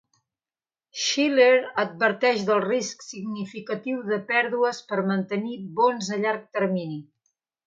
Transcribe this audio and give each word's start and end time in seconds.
Shiller 1.01 1.57
adverteix 1.83 2.41
del 2.49 2.63
risc 2.63 3.05
significatiu 3.09 4.01
de 4.11 4.19
pèrdues 4.33 4.81
per 4.93 5.01
mantenir 5.13 5.61
bons 5.83 6.11
a 6.19 6.23
llarg 6.25 6.53
termini. 6.59 6.99